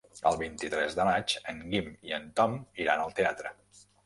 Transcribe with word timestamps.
El 0.27 0.37
vint-i-tres 0.37 0.95
de 0.99 1.05
maig 1.09 1.35
en 1.53 1.61
Guim 1.75 1.93
i 2.09 2.17
en 2.19 2.27
Tom 2.41 2.57
iran 2.87 3.05
al 3.05 3.15
teatre. 3.23 3.55